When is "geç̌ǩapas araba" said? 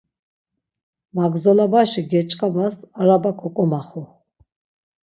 2.11-3.31